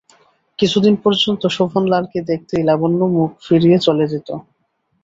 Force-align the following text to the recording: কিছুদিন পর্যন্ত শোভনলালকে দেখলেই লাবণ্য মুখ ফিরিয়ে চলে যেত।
কিছুদিন 0.59 0.95
পর্যন্ত 0.95 1.41
শোভনলালকে 1.47 2.19
দেখলেই 2.21 2.63
লাবণ্য 2.63 3.01
মুখ 3.15 3.29
ফিরিয়ে 3.41 3.77
চলে 3.79 4.05
যেত। 4.07 4.29